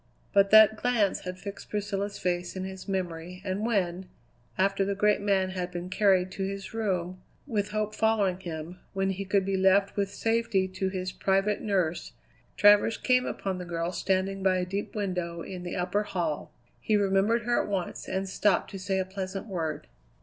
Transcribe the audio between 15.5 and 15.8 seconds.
the